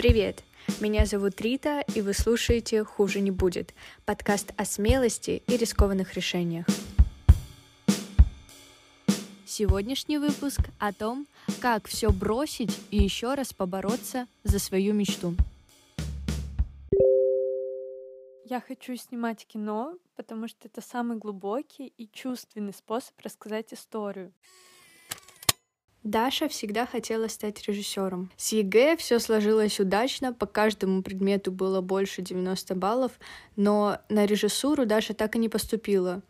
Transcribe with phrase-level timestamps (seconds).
[0.00, 0.44] Привет!
[0.80, 3.74] Меня зовут Рита, и вы слушаете «Хуже не будет»—
[4.06, 6.64] подкаст о смелости и рискованных решениях.
[9.44, 11.26] Сегодняшний выпуск о том,
[11.60, 15.34] как все бросить и еще раз побороться за свою мечту.
[18.46, 24.32] Я хочу снимать кино, потому что это самый глубокий и чувственный способ рассказать историю.
[26.02, 28.30] Даша всегда хотела стать режиссером.
[28.36, 33.12] С ЕГЭ все сложилось удачно, по каждому предмету было больше 90 баллов,
[33.56, 36.22] но на режиссуру Даша так и не поступила.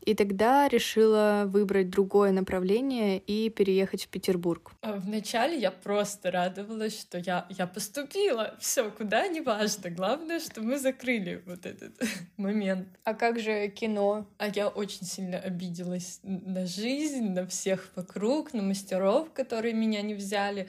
[0.00, 4.72] И тогда решила выбрать другое направление и переехать в Петербург.
[4.80, 8.56] А вначале я просто радовалась, что я, я поступила.
[8.60, 9.90] Все, куда не важно.
[9.90, 11.92] Главное, что мы закрыли вот этот
[12.36, 12.88] момент.
[13.04, 14.26] А как же кино?
[14.38, 20.14] А я очень сильно обиделась на жизнь, на всех вокруг, на мастеров, которые меня не
[20.14, 20.68] взяли.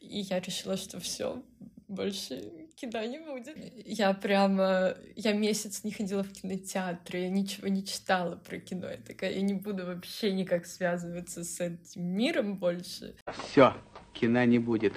[0.00, 1.42] И я решила, что все,
[1.88, 3.56] больше кино не будет.
[3.86, 4.94] Я прямо...
[5.16, 8.88] Я месяц не ходила в кинотеатр, я ничего не читала про кино.
[8.90, 13.14] Я такая, я не буду вообще никак связываться с этим миром больше.
[13.48, 13.74] Все,
[14.12, 14.94] кино не будет.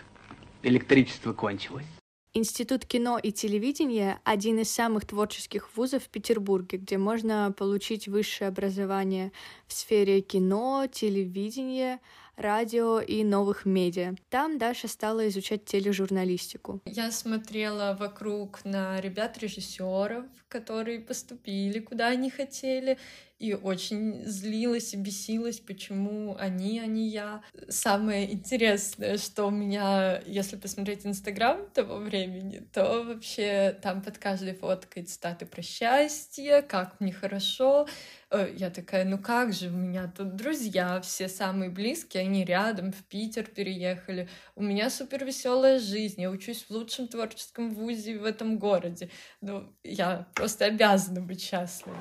[0.63, 1.85] Электричество кончилось.
[2.33, 8.49] Институт кино и телевидения— один из самых творческих вузов в Петербурге, где можно получить высшее
[8.49, 9.31] образование
[9.67, 12.01] в сфере кино, телевидения,
[12.37, 14.15] радио и новых медиа.
[14.29, 16.81] Там Даша стала изучать тележурналистику.
[16.85, 22.97] Я смотрела вокруг на ребят-режиссеров, которые поступили куда они хотели,
[23.39, 27.41] и очень злилась и бесилась, почему они, а не я.
[27.67, 34.53] Самое интересное, что у меня, если посмотреть Инстаграм того времени, то вообще там под каждой
[34.53, 37.87] фоткой цитаты про счастье, как мне хорошо.
[38.31, 42.93] Э, я такая, ну как же, у меня тут друзья, все самые близкие, они рядом,
[42.93, 44.29] в Питер переехали.
[44.55, 49.09] У меня супер веселая жизнь, я учусь в лучшем творческом вузе в этом городе.
[49.41, 51.97] Ну, я просто обязана быть счастливой.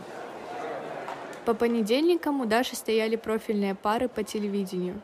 [1.44, 5.02] По понедельникам у Даши стояли профильные пары по телевидению,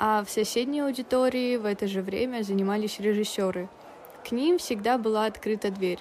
[0.00, 3.68] а в соседней аудитории в это же время занимались режиссеры.
[4.28, 6.00] К ним всегда была открыта дверь.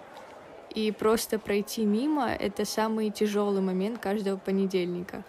[0.74, 5.24] И просто пройти мимо— это самый тяжелый момент каждого понедельника.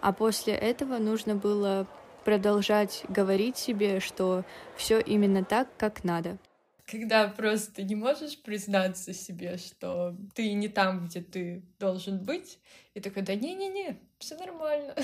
[0.00, 1.86] А после этого нужно было
[2.24, 4.44] продолжать говорить себе, что
[4.76, 6.38] все именно так, как надо
[6.92, 12.58] когда просто не можешь признаться себе, что ты не там, где ты должен быть,
[12.92, 14.94] и такой, да не-не-не, все нормально.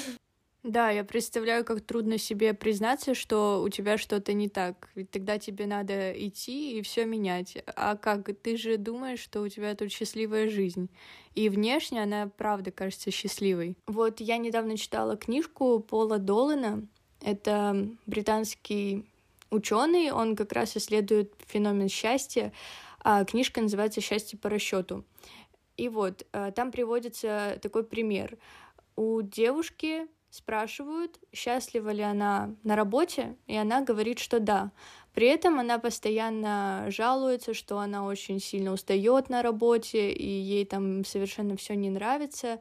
[0.65, 4.91] Да, я представляю, как трудно себе признаться, что у тебя что-то не так.
[4.94, 7.56] Ведь тогда тебе надо идти и все менять.
[7.75, 8.28] А как?
[8.43, 10.91] Ты же думаешь, что у тебя тут счастливая жизнь.
[11.34, 13.78] И внешне она, правда, кажется счастливой.
[13.87, 16.87] Вот я недавно читала книжку Пола Долана.
[17.22, 19.06] Это британский
[19.51, 22.53] ученый, он как раз исследует феномен счастья.
[23.01, 25.05] А книжка называется «Счастье по расчету».
[25.77, 28.37] И вот, а, там приводится такой пример.
[28.97, 34.73] У девушки спрашивают, счастлива ли она на работе, и она говорит, что да.
[35.15, 41.05] При этом она постоянно жалуется, что она очень сильно устает на работе, и ей там
[41.05, 42.61] совершенно все не нравится.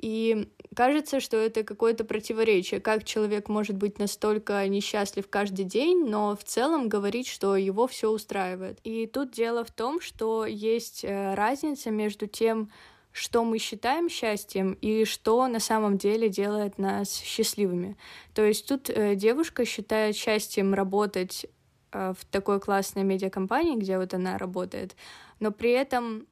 [0.00, 6.34] И кажется, что это какое-то противоречие, как человек может быть настолько несчастлив каждый день, но
[6.34, 8.78] в целом говорить, что его все устраивает.
[8.82, 12.70] И тут дело в том, что есть э, разница между тем,
[13.12, 17.98] что мы считаем счастьем и что на самом деле делает нас счастливыми.
[18.32, 21.44] То есть тут э, девушка считает счастьем работать
[21.92, 24.96] э, в такой классной медиакомпании, где вот она работает,
[25.40, 26.26] но при этом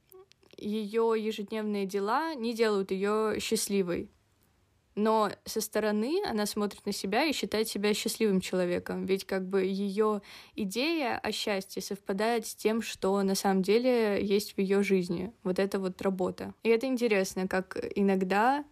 [0.59, 4.11] ее ежедневные дела не делают ее счастливой.
[4.99, 9.63] Но со стороны она смотрит на себя и считает себя счастливым человеком, ведь как бы
[9.63, 10.23] ее
[10.57, 15.33] идея о счастье совпадает с тем, что на самом деле есть в ее жизни.
[15.45, 16.53] Вот это вот работа.
[16.65, 18.65] И это интересно, как иногда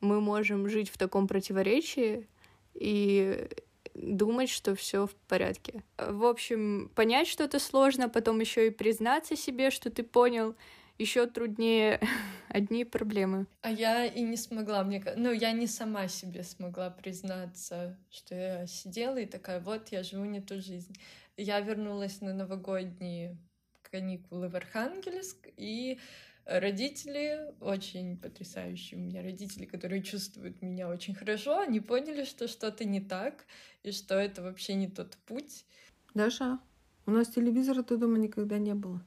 [0.00, 2.26] мы можем жить в таком противоречии
[2.72, 3.46] и
[3.92, 5.82] думать, что все в порядке.
[5.98, 10.54] В общем, понять что-то сложно, потом еще и признаться себе, что ты понял,
[11.00, 12.00] еще труднее
[12.48, 13.46] одни проблемы.
[13.62, 18.66] А я и не смогла, мне, ну, я не сама себе смогла признаться, что я
[18.66, 20.94] сидела и такая, вот, я живу не ту жизнь.
[21.36, 23.36] Я вернулась на новогодние
[23.82, 25.98] каникулы в Архангельск, и
[26.44, 32.84] родители, очень потрясающие у меня родители, которые чувствуют меня очень хорошо, они поняли, что что-то
[32.84, 33.46] не так,
[33.82, 35.64] и что это вообще не тот путь.
[36.14, 36.58] Даша,
[37.06, 39.02] у нас телевизора-то дома никогда не было.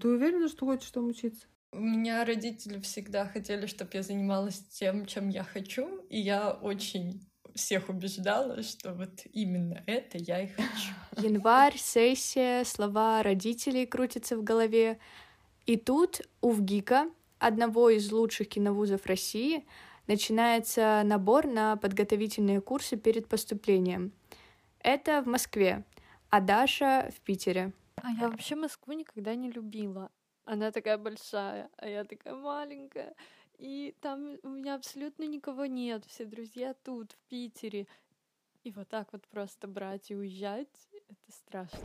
[0.00, 1.46] Ты уверена, что хочешь там учиться?
[1.72, 7.20] У меня родители всегда хотели, чтобы я занималась тем, чем я хочу, и я очень
[7.54, 10.94] всех убеждала, что вот именно это я и хочу.
[11.16, 14.98] Январь, сессия, слова родителей крутятся в голове.
[15.66, 19.64] И тут у ВГИКа, одного из лучших киновузов России,
[20.06, 24.12] начинается набор на подготовительные курсы перед поступлением.
[24.80, 25.84] Это в Москве,
[26.30, 27.72] а Даша в Питере.
[28.04, 30.10] А я вообще Москву никогда не любила.
[30.44, 33.14] Она такая большая, а я такая маленькая.
[33.56, 36.04] И там у меня абсолютно никого нет.
[36.04, 37.86] Все друзья тут, в Питере.
[38.62, 40.68] И вот так вот просто брать и уезжать,
[41.08, 41.78] это страшно.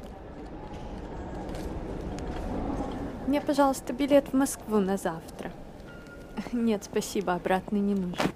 [3.25, 5.53] Мне, пожалуйста, билет в Москву на завтра.
[6.51, 8.29] Нет, спасибо, обратный не нужен.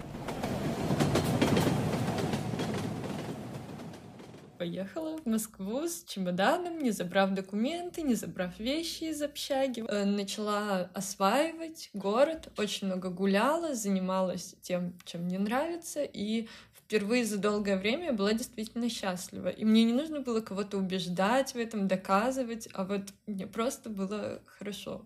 [4.73, 9.85] Поехала в Москву с чемоданом, не забрав документы, не забрав вещи из общаги.
[9.87, 17.37] Э, Начала осваивать город, очень много гуляла, занималась тем, чем мне нравится, и впервые за
[17.37, 19.49] долгое время я была действительно счастлива.
[19.49, 24.41] И мне не нужно было кого-то убеждать в этом, доказывать, а вот мне просто было
[24.47, 25.05] хорошо.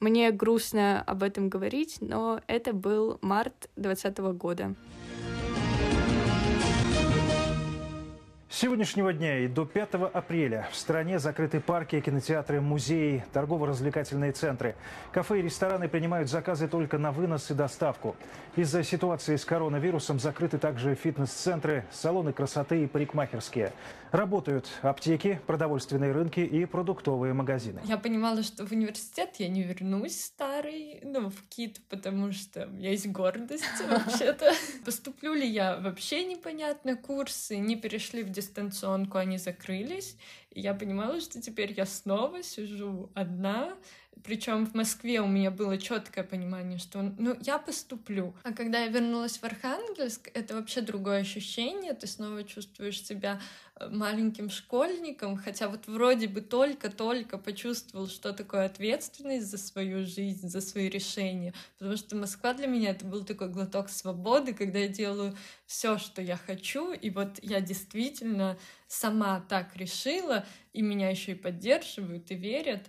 [0.00, 4.74] Мне грустно об этом говорить, но это был март 2020 года.
[8.60, 14.74] Сегодняшнего дня и до 5 апреля в стране закрыты парки, кинотеатры, музеи, торгово-развлекательные центры.
[15.12, 18.16] Кафе и рестораны принимают заказы только на вынос и доставку.
[18.56, 23.72] Из-за ситуации с коронавирусом закрыты также фитнес-центры, салоны красоты и парикмахерские.
[24.10, 27.80] Работают аптеки, продовольственные рынки и продуктовые магазины.
[27.84, 32.70] Я понимала, что в университет я не вернусь старый, ну, в КИТ, потому что у
[32.70, 34.52] меня есть гордость вообще-то.
[34.84, 40.16] Поступлю ли я вообще непонятно, курсы не перешли в дистанционку, они закрылись.
[40.50, 43.76] И я понимала, что теперь я снова сижу одна,
[44.24, 48.34] причем в Москве у меня было четкое понимание, что ну я поступлю.
[48.42, 51.94] А когда я вернулась в Архангельск, это вообще другое ощущение.
[51.94, 53.40] Ты снова чувствуешь себя
[53.76, 60.48] э, маленьким школьником, хотя вот вроде бы только-только почувствовал, что такое ответственность за свою жизнь,
[60.48, 61.54] за свои решения.
[61.78, 65.36] Потому что Москва для меня это был такой глоток свободы, когда я делаю
[65.66, 71.34] все, что я хочу, и вот я действительно сама так решила, и меня еще и
[71.34, 72.88] поддерживают и верят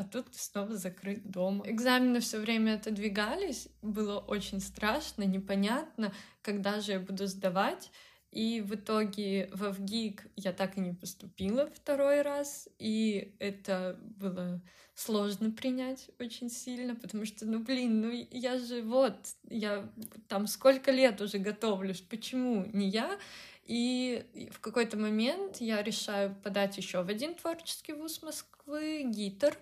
[0.00, 1.62] а тут снова закрыт дом.
[1.66, 6.10] Экзамены все время отодвигались, было очень страшно, непонятно,
[6.40, 7.90] когда же я буду сдавать.
[8.30, 14.62] И в итоге в ВГИК я так и не поступила второй раз, и это было
[14.94, 19.16] сложно принять очень сильно, потому что, ну блин, ну я же вот,
[19.48, 19.90] я
[20.28, 23.18] там сколько лет уже готовлюсь, почему не я?
[23.64, 29.56] И в какой-то момент я решаю подать еще в один творческий вуз Москвы, ГИТР,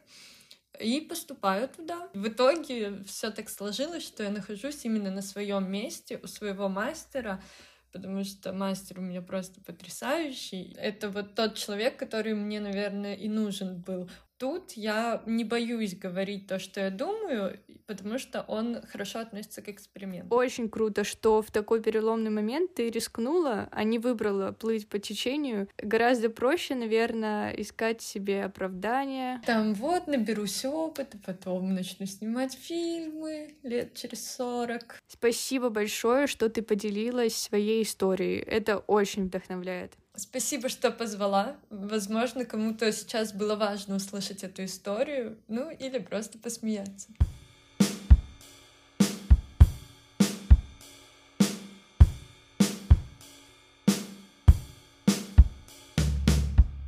[0.80, 2.08] и поступаю туда.
[2.14, 7.42] В итоге все так сложилось, что я нахожусь именно на своем месте у своего мастера,
[7.92, 10.74] потому что мастер у меня просто потрясающий.
[10.78, 14.10] Это вот тот человек, который мне, наверное, и нужен был.
[14.38, 17.58] Тут я не боюсь говорить то, что я думаю,
[17.88, 20.32] потому что он хорошо относится к эксперименту.
[20.32, 25.68] Очень круто, что в такой переломный момент ты рискнула, а не выбрала плыть по течению.
[25.78, 29.40] Гораздо проще, наверное, искать себе оправдание.
[29.44, 35.00] Там вот наберусь опыта, потом начну снимать фильмы лет через сорок.
[35.08, 38.38] Спасибо большое, что ты поделилась своей историей.
[38.38, 39.94] Это очень вдохновляет.
[40.18, 41.56] Спасибо, что позвала.
[41.70, 47.08] Возможно, кому-то сейчас было важно услышать эту историю, ну или просто посмеяться.